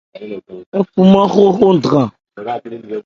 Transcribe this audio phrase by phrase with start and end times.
[0.79, 2.09] Ń hrɔman hrɔhrɔ dran.